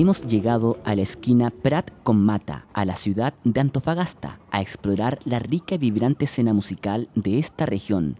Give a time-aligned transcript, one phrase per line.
[0.00, 5.18] Hemos llegado a la esquina Prat con Mata, a la ciudad de Antofagasta, a explorar
[5.26, 8.16] la rica y vibrante escena musical de esta región.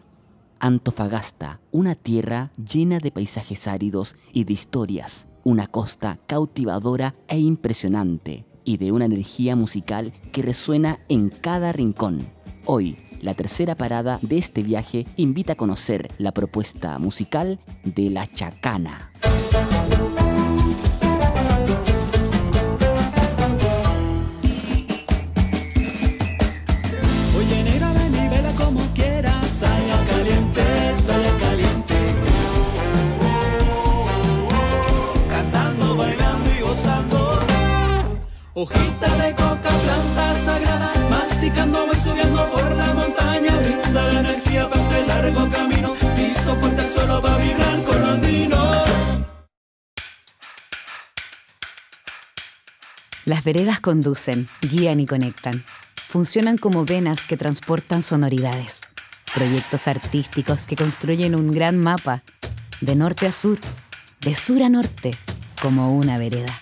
[0.59, 8.45] Antofagasta, una tierra llena de paisajes áridos y de historias, una costa cautivadora e impresionante,
[8.63, 12.29] y de una energía musical que resuena en cada rincón.
[12.67, 18.27] Hoy, la tercera parada de este viaje invita a conocer la propuesta musical de La
[18.27, 19.13] Chacana.
[38.53, 40.93] Hojita de coca, planta sagrada.
[41.09, 43.57] Masticando, voy subiendo por la montaña.
[43.59, 45.95] Brinda la energía para este largo camino.
[46.17, 48.85] Piso fuerte el suelo para vibrar con lo andino.
[53.25, 55.65] Las veredas conducen, guían y conectan.
[56.09, 58.81] Funcionan como venas que transportan sonoridades.
[59.33, 62.25] Proyectos artísticos que construyen un gran mapa,
[62.81, 63.61] de norte a sur,
[64.23, 65.13] de sur a norte,
[65.63, 66.61] como una vereda.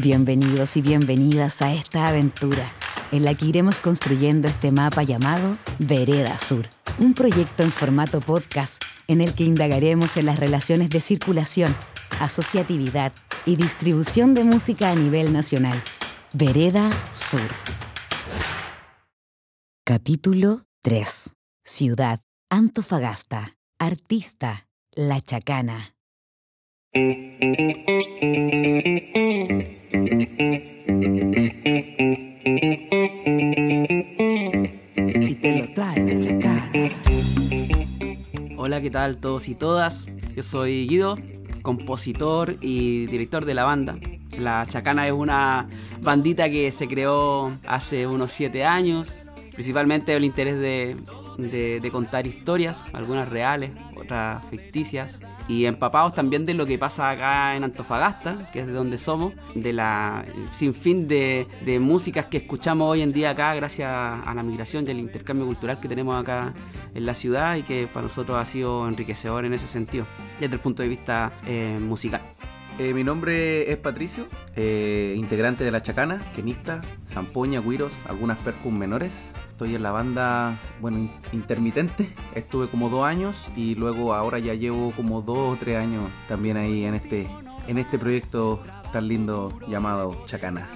[0.00, 2.72] Bienvenidos y bienvenidas a esta aventura,
[3.12, 8.82] en la que iremos construyendo este mapa llamado Vereda Sur, un proyecto en formato podcast
[9.06, 11.74] en el que indagaremos en las relaciones de circulación,
[12.20, 13.12] asociatividad
[13.46, 15.80] y distribución de música a nivel nacional.
[16.32, 17.48] Vereda Sur.
[19.84, 21.36] Capítulo 3.
[21.64, 23.56] Ciudad Antofagasta.
[23.78, 25.94] Artista La Chacana.
[38.56, 40.06] Hola, ¿qué tal todos y todas?
[40.34, 41.16] Yo soy Guido,
[41.62, 43.98] compositor y director de la banda.
[44.38, 45.68] La Chacana es una
[46.00, 49.22] bandita que se creó hace unos 7 años,
[49.52, 50.96] principalmente el interés de-
[51.80, 57.56] de contar historias, algunas reales, otras ficticias, y empapados también de lo que pasa acá
[57.56, 62.90] en Antofagasta, que es de donde somos, de la sinfín de, de músicas que escuchamos
[62.90, 66.54] hoy en día acá gracias a la migración y el intercambio cultural que tenemos acá
[66.94, 70.06] en la ciudad y que para nosotros ha sido enriquecedor en ese sentido,
[70.40, 72.20] desde el punto de vista eh, musical.
[72.78, 78.72] Eh, mi nombre es Patricio, eh, integrante de La Chacana, quenista, zampoña, guiros, algunas percus
[78.72, 79.34] menores.
[79.54, 82.12] Estoy en la banda, bueno, in- intermitente.
[82.34, 86.56] Estuve como dos años y luego ahora ya llevo como dos o tres años también
[86.56, 87.28] ahí en este,
[87.68, 88.60] en este proyecto
[88.92, 90.68] tan lindo llamado Chacana.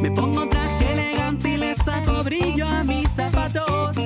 [0.00, 3.96] Me pongo traje elegante y le saco brillo a mis zapatos.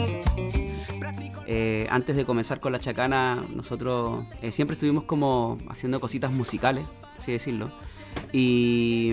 [1.47, 6.87] Eh, antes de comenzar con la chacana, nosotros eh, siempre estuvimos como haciendo cositas musicales,
[7.19, 7.71] así decirlo.
[8.33, 9.13] Y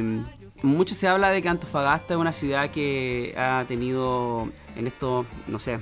[0.63, 5.59] mucho se habla de que Antofagasta es una ciudad que ha tenido en estos, no
[5.59, 5.79] sé,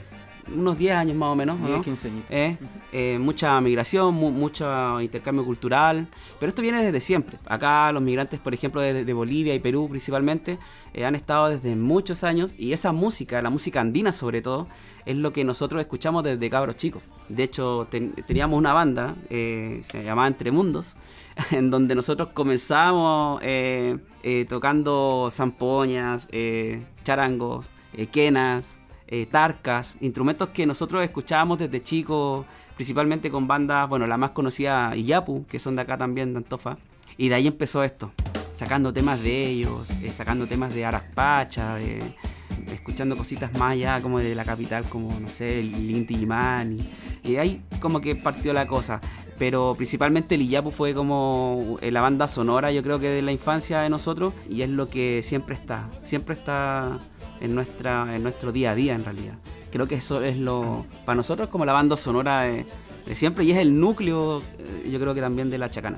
[0.56, 1.84] unos 10 años más o menos, ¿o 10, ¿no?
[1.84, 2.30] 15 añitos.
[2.30, 2.58] Eh,
[2.92, 6.08] eh, mucha migración, mu- mucho intercambio cultural,
[6.40, 7.40] pero esto viene desde siempre.
[7.48, 10.60] Acá los migrantes, por ejemplo, de, de Bolivia y Perú principalmente,
[10.94, 14.68] eh, han estado desde muchos años y esa música, la música andina sobre todo,
[15.08, 17.02] es lo que nosotros escuchamos desde cabros chicos.
[17.28, 20.94] De hecho, ten- teníamos una banda, se llamaba Entre Mundos,
[21.52, 27.66] en donde nosotros comenzamos eh, eh, tocando zampoñas, eh, charangos,
[28.12, 28.76] quenas,
[29.32, 35.46] tarcas, instrumentos que nosotros escuchábamos desde chicos, principalmente con bandas, bueno, la más conocida Iyapu,
[35.46, 36.78] que son de acá también, de Antofa.
[37.16, 38.12] Y de ahí empezó esto,
[38.52, 42.00] sacando temas de ellos, sacando temas de Araspacha, de,
[42.74, 46.28] escuchando cositas más allá como de la capital, como, no sé, el Inti.
[47.24, 49.00] Y ahí como que partió la cosa.
[49.38, 53.32] Pero principalmente el Iyapu fue como eh, la banda sonora, yo creo que de la
[53.32, 57.00] infancia de nosotros, y es lo que siempre está, siempre está
[57.42, 59.36] en, nuestra, en nuestro día a día en realidad.
[59.72, 62.66] Creo que eso es lo, para nosotros como la banda sonora de,
[63.06, 65.98] de siempre, y es el núcleo, eh, yo creo que también de la chacana.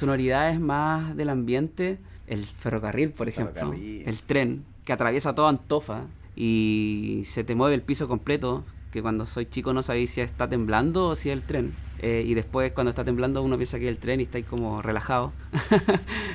[0.00, 4.02] Sonoridades más del ambiente, el ferrocarril, por ejemplo, Ferrocarril.
[4.08, 6.04] el tren que atraviesa toda Antofa
[6.36, 10.48] y se te mueve el piso completo, que cuando soy chico no sabéis si está
[10.48, 11.72] temblando o si es el tren.
[12.02, 14.82] Eh, y después cuando está temblando uno piensa que es el tren y estáis como
[14.82, 15.32] relajado.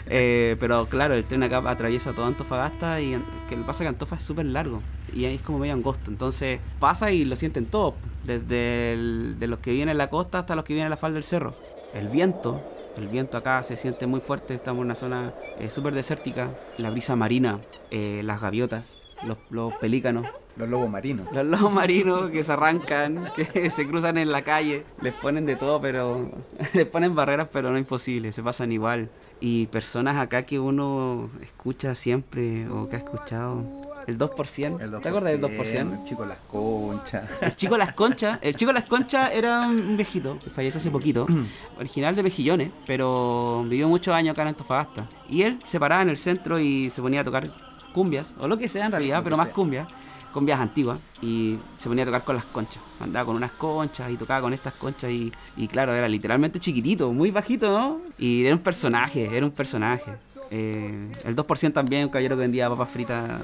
[0.08, 3.20] Eh, pero claro, el tren acá atraviesa toda Antofagasta y
[3.50, 4.82] que pasa que Antofa es súper largo
[5.14, 6.12] y ahí es como medio angosto.
[6.12, 10.38] Entonces pasa y lo sienten todos, desde el- de los que vienen en la costa
[10.40, 11.56] hasta los que vienen en la falda del cerro.
[11.96, 12.62] El viento,
[12.98, 16.90] el viento acá se siente muy fuerte, estamos en una zona eh, súper desértica, la
[16.90, 17.60] brisa marina
[17.92, 20.26] eh, las gaviotas, los, los pelícanos,
[20.58, 21.28] Los lobos marinos.
[21.32, 25.56] los lobos marinos que se arrancan, que se cruzan en la calle, les ponen de
[25.56, 26.30] todo, pero
[26.74, 29.10] les ponen barreras, pero no imposible, se pasan igual.
[29.40, 33.64] Y personas acá que uno escucha siempre o que ha escuchado,
[34.08, 35.94] el 2%, El 2%, ¿te acuerdas del 2%?
[36.00, 37.30] El chico Las Conchas.
[37.42, 41.26] El chico Las Conchas, el chico Las Conchas era un viejito, que falleció hace poquito,
[41.80, 45.10] original de Mejillones, pero vivió muchos años acá en Antofagasta.
[45.30, 47.50] Y él se paraba en el centro y se ponía a tocar
[47.94, 49.54] cumbias, o lo que sea en Sí, realidad, pero más sea.
[49.54, 49.88] cumbias,
[50.34, 52.84] cumbias antiguas, y se ponía a tocar con las conchas.
[53.00, 57.12] Andaba con unas conchas y tocaba con estas conchas y, y claro, era literalmente chiquitito,
[57.14, 58.02] muy bajito, ¿no?
[58.18, 60.18] Y era un personaje, era un personaje.
[60.52, 63.42] Eh, el 2% también, un caballero que vendía papas fritas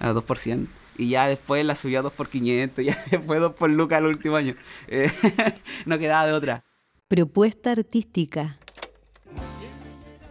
[0.00, 0.66] a 2%.
[0.98, 4.06] Y ya después la subió a 2 por 500, ya después 2 por lucas el
[4.06, 4.54] último año.
[4.88, 5.10] Eh,
[5.86, 6.64] no quedaba de otra.
[7.08, 8.58] Propuesta artística.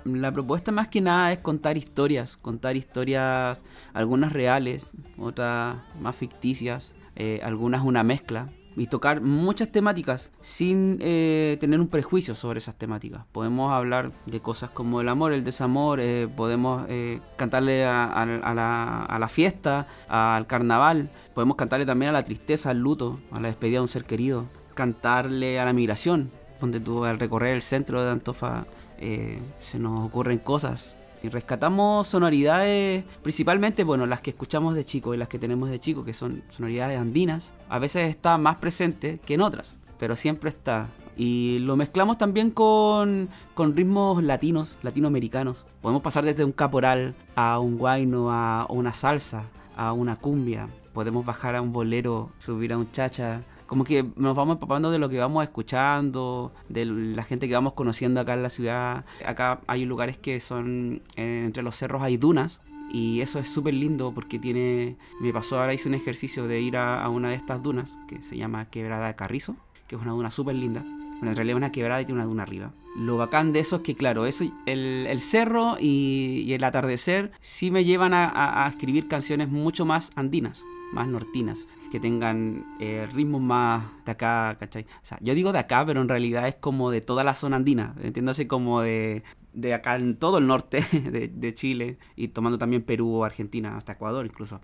[0.05, 6.93] La propuesta más que nada es contar historias, contar historias, algunas reales, otras más ficticias,
[7.15, 8.49] eh, algunas una mezcla.
[8.75, 13.25] Y tocar muchas temáticas sin eh, tener un prejuicio sobre esas temáticas.
[13.31, 19.05] Podemos hablar de cosas como el amor, el desamor, eh, podemos eh, cantarle a, la,
[19.05, 23.47] a la fiesta, al carnaval, podemos cantarle también a la tristeza, al luto, a la
[23.47, 28.03] despedida de un ser querido, cantarle a la migración, donde tú al recorrer el centro
[28.03, 28.65] de Antofa
[28.99, 30.91] eh, se nos ocurren cosas.
[31.29, 36.03] Rescatamos sonoridades, principalmente, bueno, las que escuchamos de chico y las que tenemos de chico,
[36.03, 37.53] que son sonoridades andinas.
[37.69, 40.87] A veces está más presente que en otras, pero siempre está.
[41.17, 45.65] Y lo mezclamos también con, con ritmos latinos, latinoamericanos.
[45.81, 49.43] Podemos pasar desde un caporal a un guayno, a una salsa,
[49.77, 50.67] a una cumbia.
[50.93, 53.43] Podemos bajar a un bolero, subir a un chacha.
[53.67, 57.73] Como que nos vamos empapando de lo que vamos escuchando, de la gente que vamos
[57.73, 59.05] conociendo acá en la ciudad.
[59.25, 63.73] Acá hay lugares que son, eh, entre los cerros hay dunas, y eso es súper
[63.73, 64.97] lindo porque tiene.
[65.19, 68.21] Me pasó ahora, hice un ejercicio de ir a, a una de estas dunas que
[68.21, 69.55] se llama Quebrada Carrizo,
[69.87, 70.81] que es una duna súper linda.
[71.17, 72.71] Bueno, en realidad es una quebrada y tiene una duna arriba.
[72.97, 77.31] Lo bacán de eso es que, claro, eso, el, el cerro y, y el atardecer
[77.41, 80.63] sí me llevan a, a- a escribir canciones mucho más andinas,
[80.93, 84.83] más nortinas, que tengan eh, ritmos más de acá, ¿cachai?
[84.83, 87.55] O sea, yo digo de acá, pero en realidad es como de toda la zona
[87.57, 89.23] andina, entiéndase como de,
[89.53, 93.93] de acá en todo el norte de, de Chile y tomando también Perú, Argentina, hasta
[93.93, 94.61] Ecuador incluso.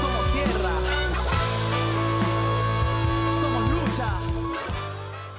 [0.00, 0.70] Somos tierra.
[3.40, 4.18] Somos lucha.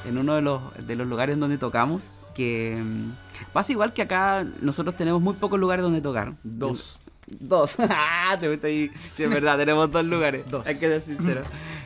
[0.05, 4.45] en uno de los, de los lugares donde tocamos, que mm, pasa igual que acá
[4.61, 6.35] nosotros tenemos muy pocos lugares donde tocar.
[6.43, 7.00] Dos.
[7.39, 7.75] Dos.
[7.89, 8.91] Ah, te gusta ahí.
[9.13, 10.43] Sí, es verdad, tenemos dos lugares.
[10.49, 10.65] Dos.
[10.67, 11.41] Hay que ser sincero.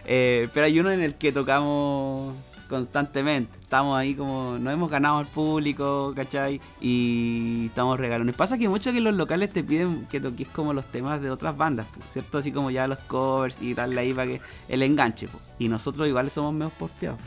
[0.06, 2.36] Eh, pero hay uno en el que tocamos
[2.70, 3.58] constantemente.
[3.62, 6.62] Estamos ahí como, no hemos ganado al público, ¿cachai?
[6.82, 8.36] Y estamos regalones.
[8.36, 11.56] Pasa que mucho que los locales te piden que toques como los temas de otras
[11.58, 12.38] bandas, ¿cierto?
[12.38, 15.28] Así como ya los covers y darle ahí para que el enganche.
[15.28, 15.40] po.
[15.60, 17.20] Y nosotros igual somos menos porfiados.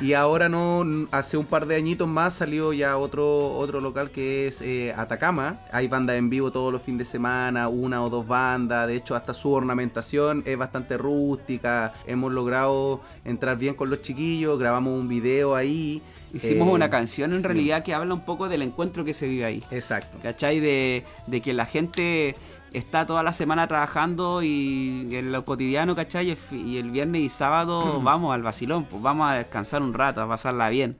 [0.00, 4.48] Y ahora no, hace un par de añitos más salió ya otro, otro local que
[4.48, 5.60] es eh, Atacama.
[5.72, 8.86] Hay bandas en vivo todos los fines de semana, una o dos bandas.
[8.88, 11.92] De hecho, hasta su ornamentación es bastante rústica.
[12.06, 16.02] Hemos logrado entrar bien con los chiquillos, grabamos un video ahí.
[16.34, 17.46] Hicimos Eh, una canción en sí.
[17.46, 19.60] realidad que habla un poco del encuentro que se vive ahí.
[19.70, 20.18] Exacto.
[20.20, 20.58] ¿Cachai?
[20.58, 22.34] De, de que la gente
[22.74, 26.36] está toda la semana trabajando y en lo cotidiano, ¿cachai?
[26.50, 30.28] Y el viernes y sábado vamos al vacilón, pues vamos a descansar un rato, a
[30.28, 30.98] pasarla bien.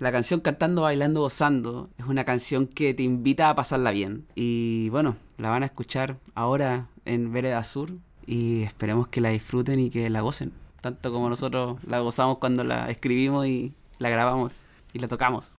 [0.00, 4.26] La canción Cantando, Bailando, Gozando es una canción que te invita a pasarla bien.
[4.34, 7.90] Y bueno, la van a escuchar ahora en Vereda Sur
[8.26, 10.54] y esperemos que la disfruten y que la gocen.
[10.80, 14.60] Tanto como nosotros la gozamos cuando la escribimos y la grabamos
[14.94, 15.59] y la tocamos.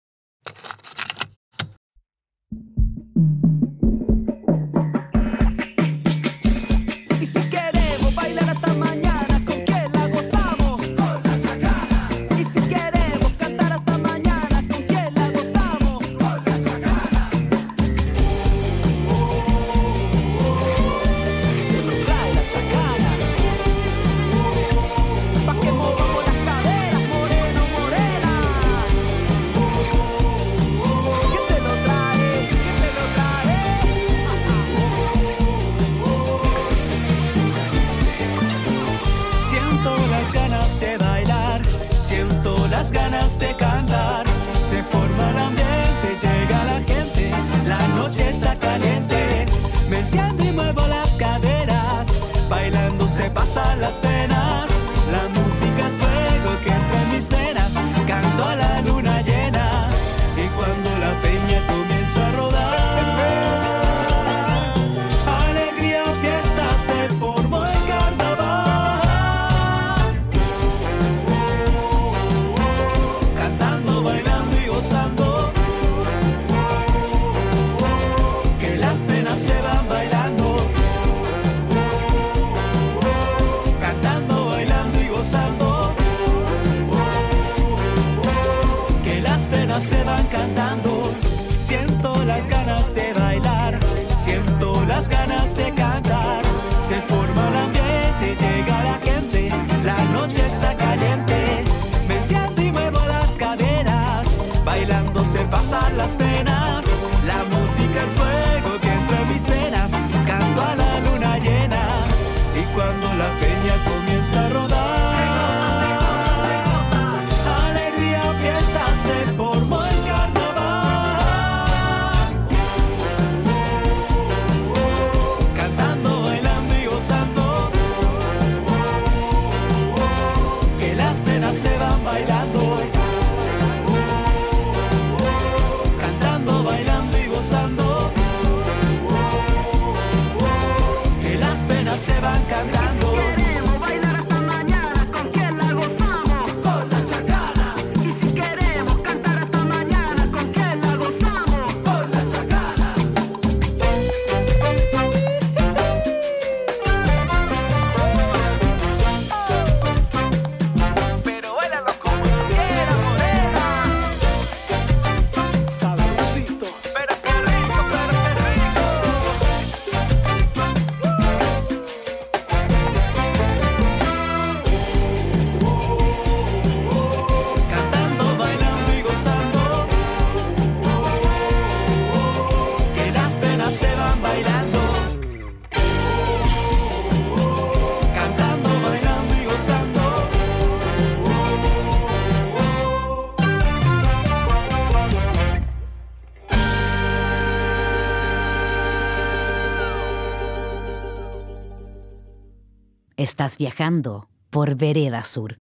[203.31, 205.57] Estás viajando por Vereda Sur.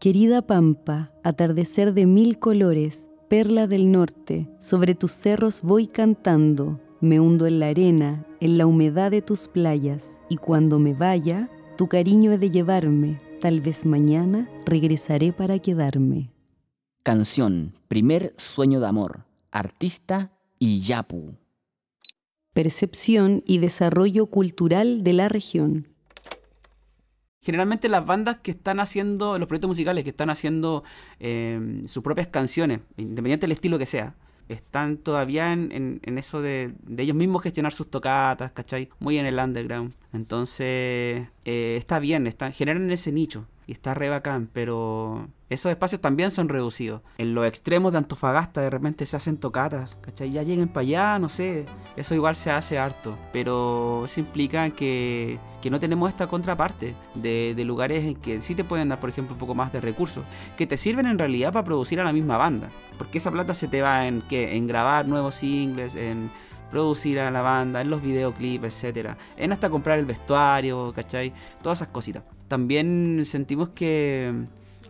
[0.00, 7.20] Querida Pampa, atardecer de mil colores, perla del norte, sobre tus cerros voy cantando, me
[7.20, 11.86] hundo en la arena, en la humedad de tus playas, y cuando me vaya, tu
[11.86, 16.32] cariño he de llevarme, tal vez mañana regresaré para quedarme.
[17.04, 21.36] Canción Primer Sueño de Amor, artista Iyapu.
[22.54, 25.91] Percepción y desarrollo cultural de la región
[27.42, 30.84] generalmente las bandas que están haciendo, los proyectos musicales que están haciendo
[31.20, 34.14] eh, sus propias canciones, independiente del estilo que sea,
[34.48, 38.90] están todavía en, eso de, ellos mismos gestionar sus tocatas, ¿cachai?
[38.98, 39.94] Muy en el underground.
[40.12, 46.00] Entonces, eh, está bien, está, generan ese nicho y está re bacán, pero esos espacios
[46.00, 47.02] también son reducidos.
[47.18, 50.30] En los extremos de Antofagasta de repente se hacen tocatas, ¿cachai?
[50.30, 51.66] Ya lleguen para allá, no sé,
[51.96, 57.54] eso igual se hace harto, pero eso implica que, que no tenemos esta contraparte de,
[57.64, 60.24] lugares en que sí te pueden dar, por ejemplo, un poco más de recursos,
[60.56, 63.68] que te sirven en realidad para producir a la misma banda, porque esa plata se
[63.68, 64.56] te va en, ¿qué?
[64.56, 66.30] en grabar nuevos singles, en
[66.72, 71.32] producir a la banda, en los videoclips, etcétera, en hasta comprar el vestuario, ¿cachai?
[71.62, 72.24] Todas esas cositas.
[72.52, 74.26] También sentimos que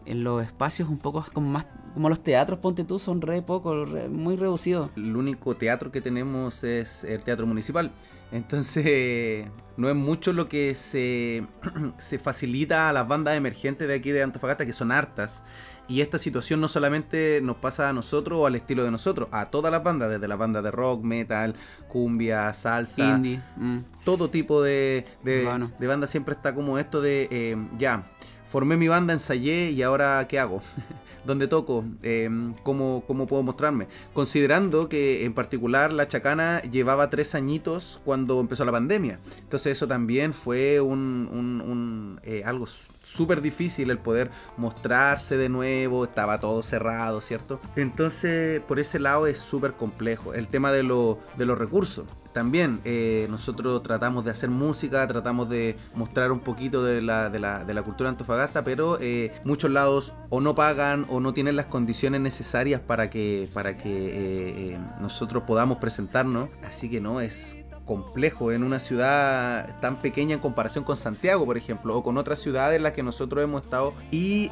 [0.04, 1.64] en los espacios un poco más
[1.95, 4.90] como los teatros, ponte tú, son re poco, muy reducidos.
[4.97, 7.92] El único teatro que tenemos es el teatro municipal.
[8.33, 11.47] Entonces, no es mucho lo que se,
[11.99, 15.45] se facilita a las bandas emergentes de aquí de Antofagasta, que son hartas.
[15.88, 19.50] Y esta situación no solamente nos pasa a nosotros o al estilo de nosotros, a
[19.50, 21.54] todas las bandas, desde las bandas de rock, metal,
[21.88, 23.78] cumbia, salsa, indie, mm.
[24.04, 28.10] todo tipo de, de, bandas siempre está como esto de, eh, ya,
[28.46, 30.62] formé mi banda, ensayé y ahora ¿qué hago?
[31.25, 31.85] ¿Dónde toco?
[32.02, 33.87] Em, ¿cómo, ¿cómo, puedo mostrarme?
[34.12, 39.19] Considerando que en particular la Chacana llevaba tres añitos cuando empezó la pandemia.
[39.38, 42.67] Entonces eso también fue un, un, eh, algo
[43.02, 47.61] súper difícil el poder mostrarse de nuevo, estaba todo cerrado, ¿cierto?
[47.76, 50.35] Entonces por ese lado es súper complejo.
[50.35, 55.76] El tema de, de los recursos también eh, nosotros tratamos de hacer música, tratamos de
[55.94, 60.12] mostrar un poquito de la, de la, de la cultura antofagasta, pero eh, muchos lados
[60.30, 65.42] o no pagan o no tienen las condiciones necesarias para que, para que eh, nosotros
[65.46, 66.48] podamos presentarnos.
[66.66, 71.58] Así que no, es complejo en una ciudad tan pequeña en comparación con Santiago, por
[71.58, 73.92] ejemplo, o con otras ciudades en las que nosotros hemos estado.
[74.10, 74.50] Y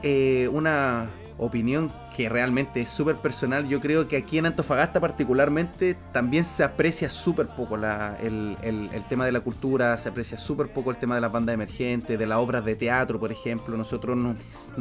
[0.49, 1.09] una
[1.41, 3.67] opinión que realmente es súper personal.
[3.67, 9.33] Yo creo que aquí en Antofagasta particularmente también se aprecia súper poco el, tema de
[9.33, 12.65] la cultura, se aprecia súper poco el tema de las bandas emergentes, de las obras
[12.65, 13.77] de teatro, por ejemplo.
[13.77, 14.37] Nosotros nos,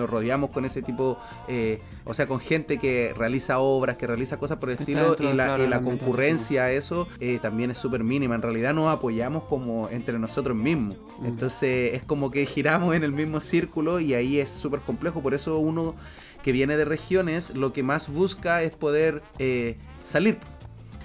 [0.09, 4.57] rodeamos con ese tipo, eh, o sea, con gente que realiza obras, que realiza cosas
[4.57, 8.35] por el estilo, y la, concurrencia a eso eh, también es súper mínima.
[8.35, 10.97] En realidad nos apoyamos como entre nosotros mismos.
[11.23, 15.21] Entonces es como que giramos en el mismo círculo y ahí es súper complejo.
[15.21, 15.95] Por eso uno
[16.43, 20.38] que viene de regiones, lo que más busca es poder eh, salir.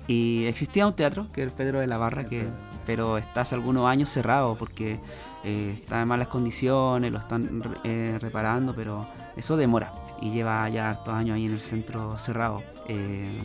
[0.06, 2.44] Y existía un teatro, que es el Pedro de la Barra, que,
[2.84, 4.98] pero está hace algunos años cerrado porque
[5.44, 10.90] eh, está en malas condiciones, lo están eh, reparando, pero eso demora y lleva ya
[10.90, 12.62] hartos años ahí en el centro cerrado.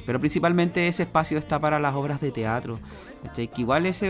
[0.06, 2.80] pero principalmente ese espacio está para las obras de teatro.
[3.34, 4.10] Que igual ese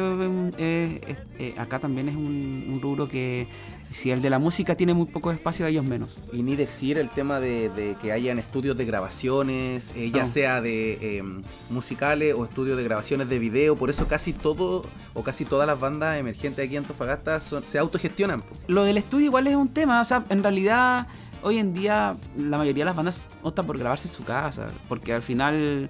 [1.57, 3.47] acá también es un rubro que
[3.91, 6.17] si el de la música tiene muy poco espacio, ellos menos.
[6.31, 11.17] Y ni decir el tema de, que hayan estudios de grabaciones, eh, ya sea de
[11.17, 13.75] em, musicales o estudios de grabaciones de video.
[13.75, 18.43] Por eso casi todo o casi todas las bandas emergentes aquí en Antofagasta se autogestionan.
[18.67, 20.01] Lo del estudio igual es un tema.
[20.01, 21.07] O sea, en realidad
[21.41, 24.69] hoy en día la mayoría de las bandas optan por grabarse en su casa.
[24.87, 25.89] Porque al final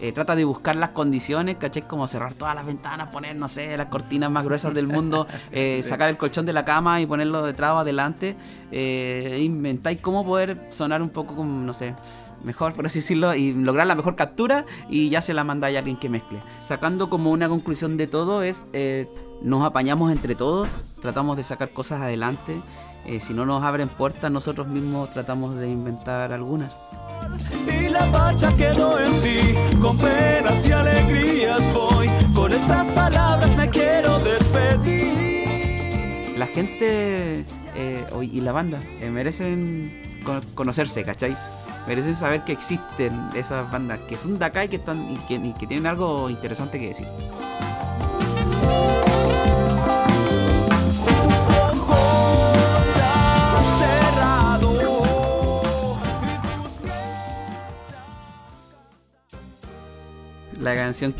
[0.00, 1.86] eh, trata de buscar las condiciones, ¿cachai?
[1.86, 5.82] Como cerrar todas las ventanas, poner, no sé, las cortinas más gruesas del mundo, eh,
[5.84, 8.34] sacar el colchón de la cama y ponerlo detrás o adelante.
[8.72, 11.94] Eh, inventáis cómo poder sonar un poco como, no sé,
[12.42, 15.80] mejor, por así decirlo, y lograr la mejor captura y ya se la mandáis a
[15.80, 16.40] alguien que mezcle.
[16.60, 18.64] Sacando como una conclusión de todo es,
[19.42, 22.58] nos apañamos entre todos, tratamos de sacar cosas adelante.
[23.20, 26.74] si no nos abren puertas, nosotros mismos tratamos de inventar algunas
[27.66, 29.54] y la marcha quedó en ti.
[29.80, 35.10] Con penas y alegrías voy, con estas palabras me quiero despedir.
[36.38, 40.22] La gente eh, y la banda eh, merecen
[40.54, 41.36] conocerse, ¿cachai?
[41.86, 45.34] Merecen saber que existen esas bandas que son de acá y que, están, y que,
[45.34, 47.06] y que tienen algo interesante que decir.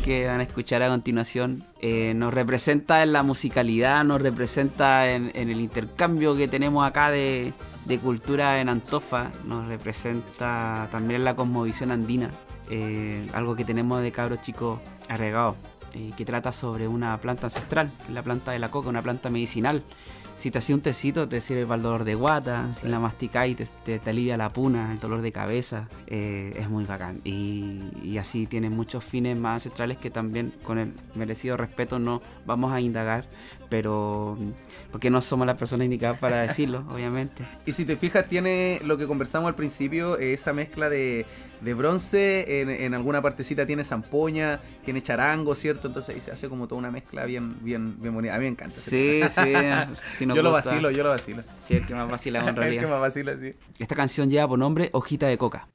[0.03, 5.31] Que van a escuchar a continuación eh, nos representa en la musicalidad, nos representa en,
[5.33, 7.53] el intercambio que tenemos acá de,
[8.03, 12.31] cultura en Antofa, nos representa también la cosmovisión andina,
[12.69, 15.55] eh, algo que tenemos de cabros chicos arregados,
[15.93, 19.01] eh, que trata sobre una planta ancestral, que es la planta de la coca, una
[19.01, 19.83] planta medicinal
[20.41, 22.73] si te hacía un tecito, te sirve para el dolor de guata.
[22.73, 25.87] Si la masticáis, te, te, alivia la puna, el dolor de cabeza.
[26.07, 27.21] Eh, es muy bacán.
[27.23, 32.71] Y, así tiene muchos fines más ancestrales que también, con el merecido respeto, no vamos
[32.71, 33.25] a indagar.
[33.69, 34.37] Pero,
[34.91, 37.45] porque no somos las personas indicadas para decirlo, obviamente.
[37.65, 41.25] Y si te fijas, tiene lo que conversamos al principio, esa mezcla de
[41.61, 45.87] de bronce, en, alguna partecita tiene zampoña, tiene charango, ¿cierto?
[45.87, 48.35] Entonces ahí se hace como toda una mezcla bien, bien, bien bonita.
[48.35, 48.73] A mí me encanta.
[48.73, 50.25] Sí, sí.
[50.25, 51.43] yo lo vacilo, yo lo vacilo.
[51.59, 52.83] Sí, el que más vacila en realidad.
[52.83, 53.53] el que más vacila, sí.
[53.77, 55.67] Esta canción lleva por nombre Hojita de Coca.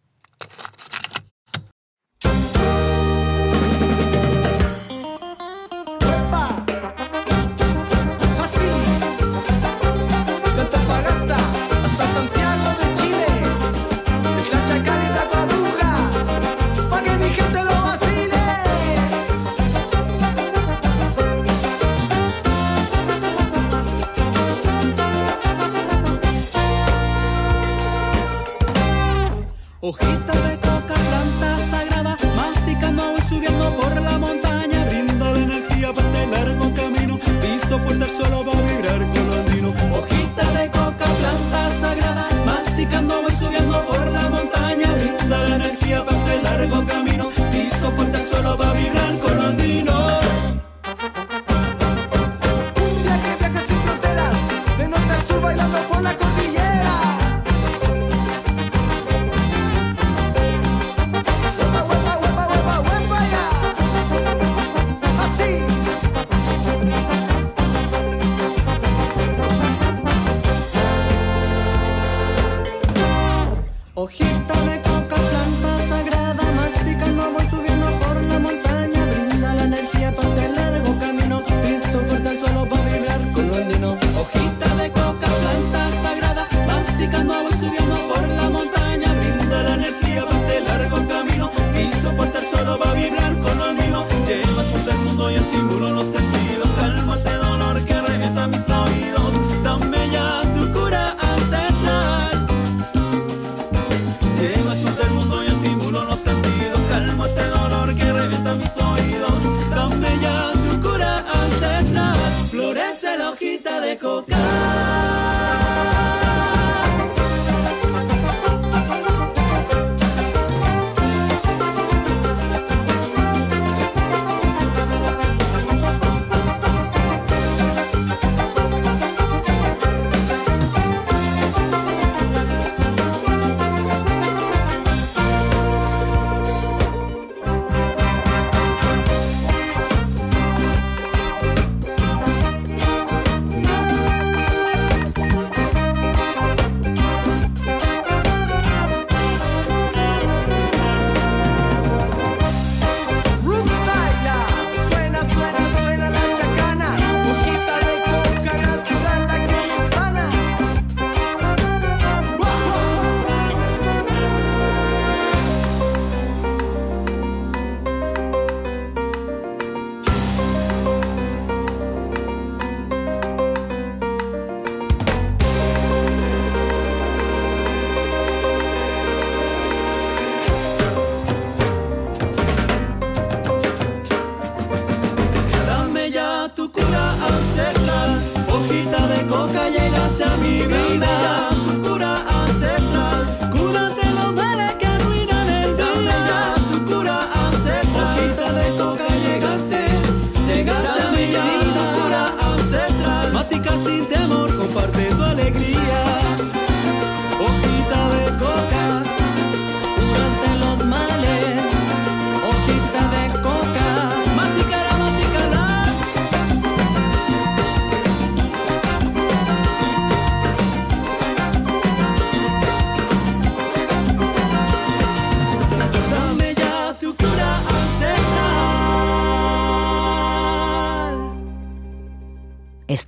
[55.47, 56.56] bailando por la cordillera.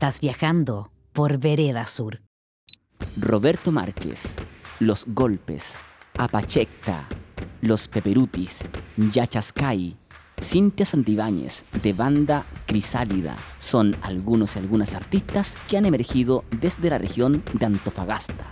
[0.08, 2.22] Estás viajando por Vereda Sur.
[3.18, 4.22] Roberto Márquez,
[4.80, 5.74] Los Golpes,
[6.16, 7.06] Apachecta,
[7.60, 8.60] Los Peperutis,
[8.96, 9.94] Yachascay,
[10.40, 16.96] Cintia Santibáñez, de banda Crisálida, son algunos y algunas artistas que han emergido desde la
[16.96, 18.46] región de Antofagasta.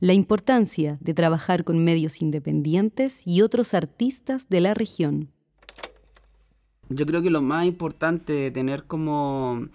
[0.00, 5.30] La importancia de trabajar con medios independientes y otros artistas de la región.
[6.94, 9.68] Yo creo que lo más importante es tener como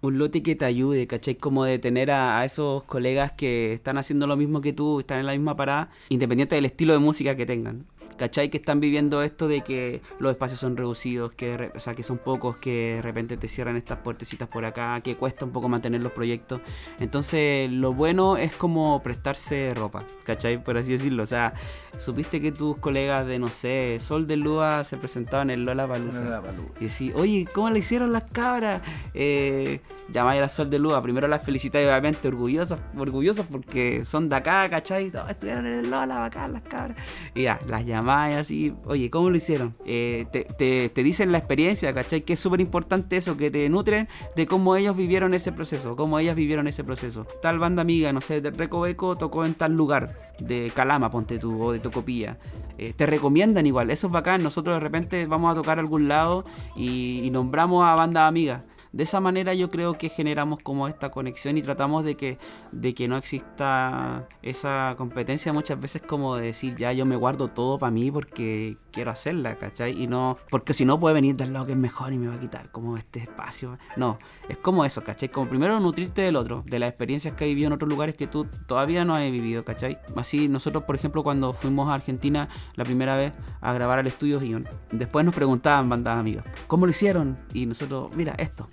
[0.00, 1.34] un lote que te ayude, ¿cachai?
[1.34, 5.20] Como de tener a, a, esos colegas que están haciendo lo mismo que tú, están
[5.20, 7.86] en la misma parada, independiente del estilo de música que tengan.
[8.18, 8.50] ¿Cachai?
[8.50, 12.18] Que están viviendo esto de que los espacios son reducidos, que, o sea, que son
[12.18, 16.00] pocos, que de repente te cierran estas puertecitas por acá, que cuesta un poco mantener
[16.00, 16.60] los proyectos.
[16.98, 20.62] Entonces, lo bueno es como prestarse ropa, ¿cachai?
[20.62, 21.22] Por así decirlo.
[21.22, 21.54] O sea,
[21.96, 26.42] supiste que tus colegas de, no sé, Sol de Lua se presentaban en Lola Palusa.
[26.80, 28.82] Y decís, oye, ¿cómo le hicieron las cabras?
[29.14, 29.80] Eh,
[30.12, 31.00] llamáis a la Sol de Lua.
[31.02, 35.12] Primero las felicitáis, obviamente, orgullosos, orgullosos porque son de acá, ¿cachai?
[35.28, 36.96] Estuvieron en el Lola, bacán las cabras.
[37.34, 39.74] Y ya, las llamáis así, oye, ¿cómo lo hicieron?
[39.84, 42.22] Eh, te, te, te, dicen la experiencia, ¿cachai?
[42.22, 46.18] Que es súper importante eso, que te nutren de cómo ellos vivieron ese proceso, cómo
[46.18, 47.26] ellas vivieron ese proceso.
[47.42, 51.62] Tal banda amiga, no sé, de Recoveco tocó en tal lugar, de Calama, ponte tú,
[51.62, 52.38] o de Tocopilla.
[52.78, 54.42] Eh, te recomiendan igual, eso es bacán.
[54.42, 56.44] Nosotros de repente vamos a tocar a algún lado
[56.76, 61.10] y, y nombramos a banda amiga de esa manera yo creo que generamos como esta
[61.10, 62.38] conexión y tratamos de que,
[62.72, 67.48] de que no exista esa competencia muchas veces como de decir ya yo me guardo
[67.48, 70.02] todo para mí porque quiero hacerla, ¿cachai?
[70.02, 72.34] Y no, porque si no puede venir del lado que es mejor y me va
[72.34, 73.78] a quitar como este espacio.
[73.96, 75.28] No, es como eso, ¿cachai?
[75.28, 78.26] Como primero nutrirte del otro, de las experiencias que has vivido en otros lugares que
[78.26, 79.98] tú todavía no has vivido, ¿cachai?
[80.16, 84.40] Así nosotros, por ejemplo, cuando fuimos a Argentina la primera vez a grabar al estudio
[84.40, 87.38] Gion, después nos preguntaban bandas amigas, ¿cómo lo hicieron?
[87.52, 88.68] Y nosotros, mira, esto,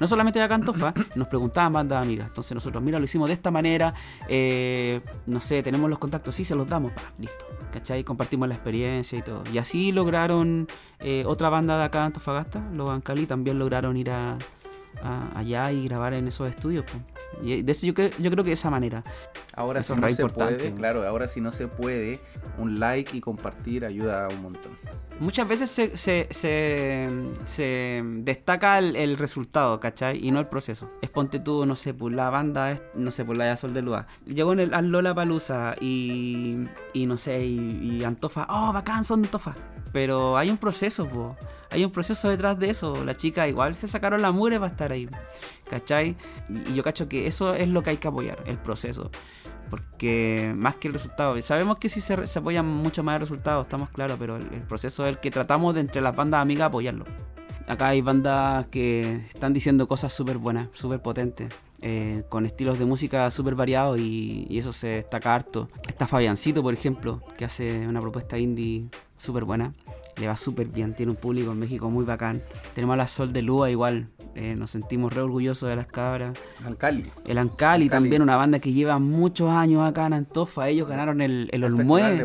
[0.00, 2.28] no solamente de Cantofa, nos preguntaban bandas amigas.
[2.28, 3.94] Entonces nosotros, mira, lo hicimos de esta manera.
[4.28, 6.92] Eh, no sé, tenemos los contactos, sí, se los damos.
[6.92, 7.44] Pa, listo.
[7.72, 8.02] ¿Cachai?
[8.02, 9.44] Compartimos la experiencia y todo.
[9.52, 10.68] Y así lograron
[11.00, 14.38] eh, otra banda de acá, Antofagasta, los Ancali, también lograron ir a,
[15.02, 16.84] a, allá y grabar en esos estudios.
[16.84, 17.02] Pues.
[17.42, 19.02] Y de eso yo, creo, yo creo que de esa manera.
[19.54, 22.20] Ahora si no se puede, claro, ahora si no se puede,
[22.58, 24.72] un like y compartir ayuda un montón.
[25.18, 27.08] Muchas veces se, se, se,
[27.44, 30.26] se destaca el, el, resultado, ¿cachai?
[30.26, 30.88] Y no el proceso.
[31.02, 33.74] Es ponte tú, no sé, pues la banda, es, no sé, pues la de Sol
[33.74, 34.06] de Lua.
[34.24, 39.04] Llegó en el, al Lola Palusa y, y no sé, y, y Antofa, oh, bacán,
[39.04, 39.54] son Antofa.
[39.92, 41.36] Pero hay un proceso, pues
[41.70, 43.04] hay un proceso detrás de eso.
[43.04, 45.08] La chica igual se sacaron la mugre para estar ahí.
[45.68, 46.16] ¿Cachai?
[46.68, 49.10] Y yo cacho que eso es lo que hay que apoyar, el proceso.
[49.70, 53.88] Porque más que el resultado, sabemos que sí se, apoyan mucho más el resultado, estamos
[53.90, 57.04] claros, pero el, el, proceso es el que tratamos de entre las bandas amigas apoyarlo.
[57.68, 61.52] Acá hay bandas que están diciendo cosas súper buenas, súper potentes.
[61.82, 65.68] Eh, con estilos de música súper variados y, y, eso se destaca harto.
[65.88, 69.72] Está Fabiancito, por ejemplo, que hace una propuesta indie súper buena.
[70.20, 72.42] Le va súper bien, tiene un público en México muy bacán.
[72.74, 76.36] Tenemos a la Sol de Lua igual, eh, nos sentimos re orgullosos de las cabras.
[76.62, 77.10] Ancali.
[77.24, 80.68] El Ancali, Ancali, también, una banda que lleva muchos años acá en Antofa.
[80.68, 82.18] Ellos ganaron el, el, el Olmué.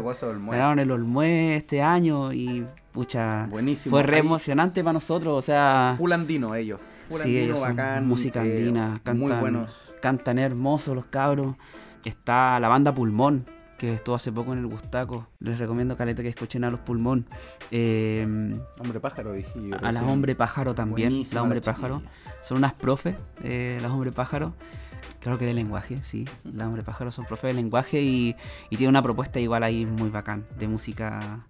[0.52, 3.96] Ganaron el Olmué este año y pucha, Buenísimo.
[3.96, 5.38] fue re emocionante para nosotros.
[5.38, 6.82] O sea, full andino ellos.
[7.10, 9.94] Full sí, andino, ellos bacán, música andina, eh, cantan, muy buenos.
[10.02, 11.56] cantan hermosos los cabros.
[12.04, 13.46] Está la banda Pulmón,
[13.78, 15.28] que estuvo hace poco en el Gustaco.
[15.40, 17.28] Les recomiendo, Caleta, que escuchen a los Pulmón.
[17.72, 18.26] Eh,
[18.80, 19.76] hombre Pájaro, dije yo.
[19.82, 21.10] A las Hombre Pájaro también.
[21.10, 22.02] Buenísima la Hombre la Pájaro.
[22.42, 24.54] Son unas profes, eh, las Hombre Pájaro.
[25.20, 26.26] Creo que de lenguaje, sí.
[26.44, 28.36] Las Hombre Pájaro son profes de lenguaje y,
[28.70, 31.48] y tiene una propuesta igual ahí muy bacán de música.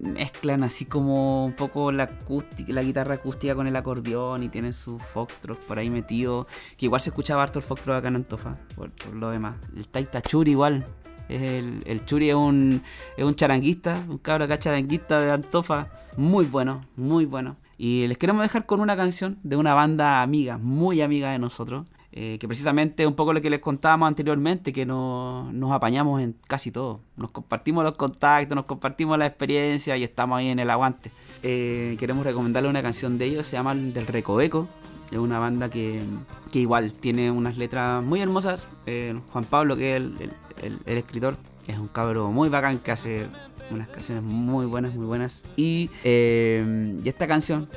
[0.00, 4.72] Mezclan así como un poco la, acústica, la guitarra acústica con el acordeón y tienen
[4.72, 6.48] sus foxtrot por ahí metido.
[6.76, 9.54] Que igual se escuchaba harto el foxtrot acá en Antofa, por, por lo demás.
[9.76, 10.84] El Taita Churi igual,
[11.28, 12.82] el, el, Churi es un,
[13.16, 15.88] es un charanguista, un cabro acá charanguista de Antofa.
[16.16, 17.56] Muy bueno, muy bueno.
[17.76, 21.84] Y les queremos dejar con una canción de una banda amiga, muy amiga de nosotros.
[22.16, 26.36] Eh, que precisamente un poco lo que les contábamos anteriormente, que no, nos apañamos en
[26.46, 27.00] casi todo.
[27.16, 31.10] Nos compartimos los contactos, nos compartimos la experiencia y estamos ahí en el aguante.
[31.42, 34.68] Eh, queremos recomendarle una canción de ellos, se llama Del Recoveco.
[35.10, 36.02] Es una banda que,
[36.52, 38.68] que igual tiene unas letras muy hermosas.
[38.86, 40.30] Eh, Juan Pablo, que es el
[40.62, 41.36] el, el, escritor.
[41.66, 43.26] Es un cabro muy bacán que hace
[43.70, 45.42] unas canciones muy buenas, muy buenas.
[45.56, 47.68] Y, eh, y esta canción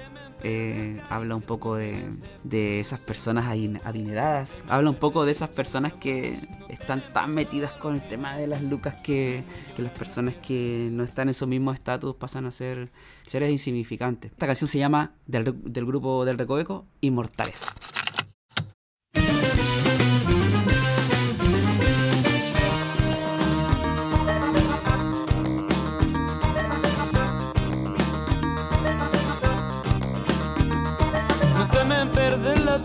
[0.44, 2.06] eh, habla un poco de,
[2.44, 3.48] de, esas personas
[3.84, 4.64] adineradas.
[4.70, 6.38] Habla un poco de esas personas que
[6.70, 9.44] están tan metidas con el tema de las lucas que,
[9.76, 12.92] que las personas que no están en su mismo estatus pasan a ser
[13.24, 14.32] seres insignificantes.
[14.32, 17.66] Esta canción se llama del, del grupo del Recoveco, Inmortales.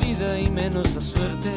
[0.04, 1.52] Y menos la suerte.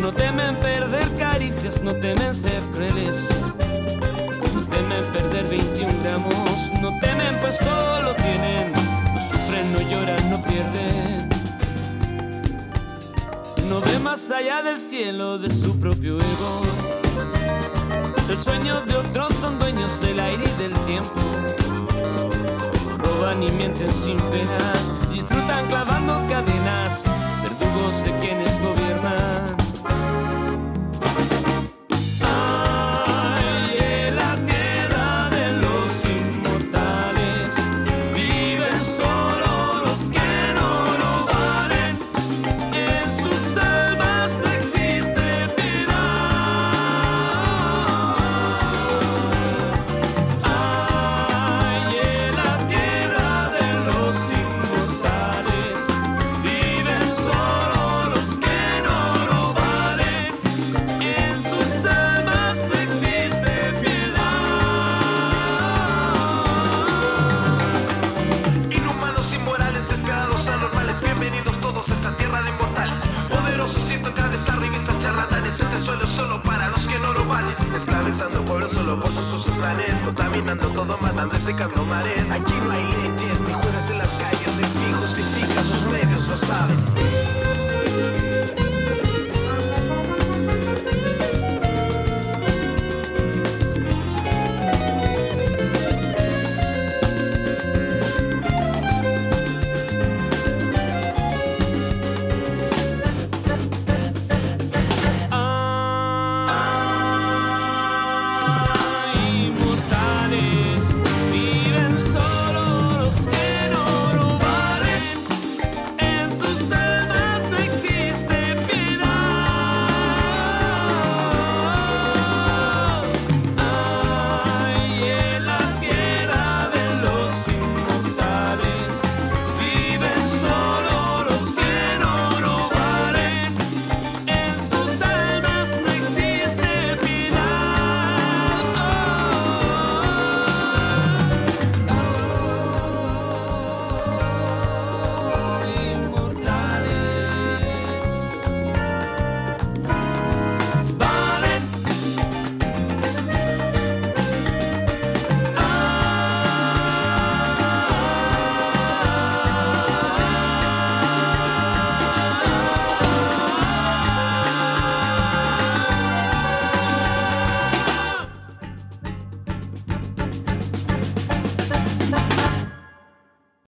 [0.00, 3.28] No temen perder caricias, no temen ser crueles.
[4.54, 8.72] No temen perder 21 gramos, no temen pues todo lo tienen.
[8.72, 11.28] No sufren, no lloran, no pierden.
[13.68, 16.62] No ve más allá del cielo de su propio ego.
[18.28, 21.20] El sueño de otros son dueños del aire y del tiempo.
[22.98, 24.92] Roban y mienten sin penas,
[25.28, 27.04] disfrutan clavando cadenas,
[27.42, 28.75] verdugos de quienes gobiernan.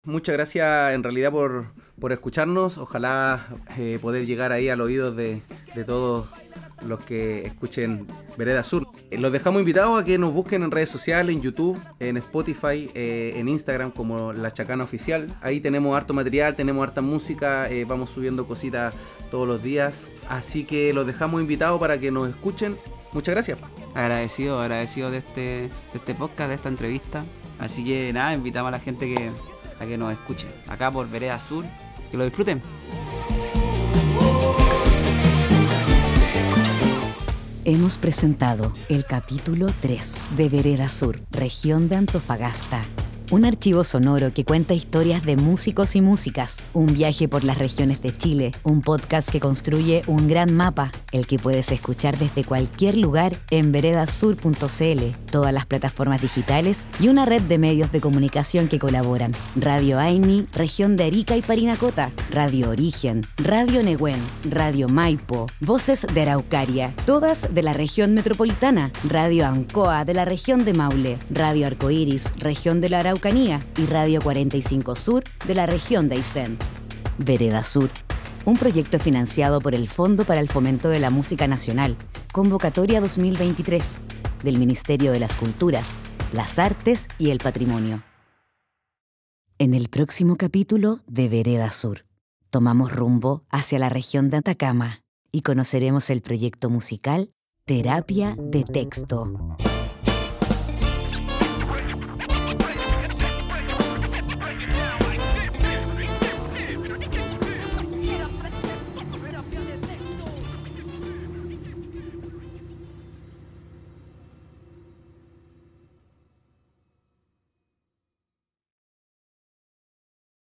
[0.08, 1.66] Muchas gracias en realidad por,
[2.00, 2.78] por escucharnos.
[2.78, 3.38] Ojalá
[3.76, 5.42] eh, poder llegar ahí al oído de,
[5.74, 6.26] de todos
[6.86, 8.06] los que escuchen
[8.38, 8.88] Vereda Sur.
[9.10, 12.90] Eh, Los dejamos invitados a que nos busquen en redes sociales, en YouTube, en Spotify,
[12.94, 15.36] eh, en Instagram como La Chacana Oficial.
[15.42, 18.94] Ahí tenemos harto material, tenemos harta música, vamos subiendo cositas
[19.30, 20.10] todos los días.
[20.30, 22.78] Así que los dejamos invitados para que nos escuchen.
[23.12, 23.58] Muchas gracias.
[23.94, 27.26] Agradecido, agradecido de este, de este podcast, de esta entrevista.
[27.58, 29.32] Así que nada, invitamos a la gente que,
[29.80, 30.46] a que nos escuche.
[30.66, 31.64] Acá por Vereda Sur.
[32.10, 32.62] Que lo disfruten.
[37.64, 42.80] Hemos presentado el capítulo 3 de Vereda Sur, región de Antofagasta.
[43.30, 48.00] Un archivo sonoro que cuenta historias de músicos y músicas, un viaje por las regiones
[48.00, 52.96] de Chile, un podcast que construye un gran mapa, el que puedes escuchar desde cualquier
[52.96, 58.78] lugar en veredasur.cl, todas las plataformas digitales y una red de medios de comunicación que
[58.78, 59.32] colaboran.
[59.56, 66.22] Radio Aini, región de Arica y Parinacota, Radio Origen, Radio Nehuen, Radio Maipo, Voces de
[66.22, 72.32] Araucaria, todas de la región metropolitana, Radio Ancoa de la región de Maule, Radio Arcoiris,
[72.38, 76.56] región de la Y Radio 45 Sur de la región de Aysén.
[77.18, 77.90] Vereda Sur,
[78.44, 81.96] un proyecto financiado por el Fondo para el Fomento de la Música Nacional,
[82.32, 83.98] Convocatoria 2023,
[84.44, 85.96] del Ministerio de las Culturas,
[86.32, 88.04] las Artes y el Patrimonio.
[89.58, 92.04] En el próximo capítulo de Vereda Sur,
[92.50, 95.02] tomamos rumbo hacia la región de Atacama
[95.32, 97.32] y conoceremos el proyecto musical
[97.64, 99.56] Terapia de Texto.